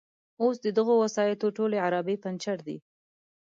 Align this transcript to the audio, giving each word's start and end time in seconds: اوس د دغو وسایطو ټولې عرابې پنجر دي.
اوس 0.41 0.55
د 0.65 0.67
دغو 0.77 0.93
وسایطو 1.05 1.47
ټولې 1.57 1.77
عرابې 1.85 2.15
پنجر 2.23 2.57
دي. 2.67 2.77